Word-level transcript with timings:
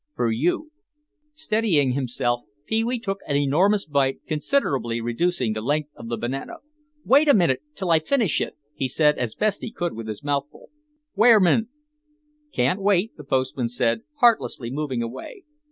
"For 0.15 0.31
you." 0.31 0.71
Steadying 1.33 1.91
himself, 1.91 2.41
Pee 2.65 2.83
wee 2.83 2.97
took 2.97 3.19
an 3.27 3.35
enormous 3.35 3.85
bite, 3.85 4.17
considerably 4.25 4.99
reducing 4.99 5.53
the 5.53 5.61
length 5.61 5.91
of 5.95 6.09
the 6.09 6.17
banana. 6.17 6.55
"Wait 7.05 7.27
a 7.27 7.35
minute 7.35 7.61
till 7.75 7.91
I 7.91 7.99
finish 7.99 8.41
it," 8.41 8.55
he 8.73 8.87
said 8.87 9.19
as 9.19 9.35
best 9.35 9.61
he 9.61 9.71
could 9.71 9.93
with 9.93 10.07
his 10.07 10.23
mouth 10.23 10.47
full. 10.51 10.71
"Waaer 11.15 11.39
mint." 11.39 11.67
"Can't 12.51 12.81
wait," 12.81 13.15
the 13.15 13.23
postman 13.23 13.69
said, 13.69 14.01
heartlessly 14.15 14.71
moving 14.71 15.03
away. 15.03 15.43